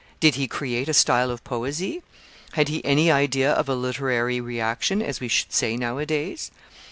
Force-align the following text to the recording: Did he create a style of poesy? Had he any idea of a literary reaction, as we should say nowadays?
Did 0.19 0.33
he 0.33 0.47
create 0.47 0.89
a 0.89 0.95
style 0.95 1.29
of 1.29 1.43
poesy? 1.43 2.01
Had 2.53 2.69
he 2.69 2.83
any 2.83 3.11
idea 3.11 3.51
of 3.51 3.69
a 3.69 3.75
literary 3.75 4.41
reaction, 4.41 4.99
as 4.99 5.19
we 5.19 5.27
should 5.27 5.53
say 5.53 5.77
nowadays? 5.77 6.49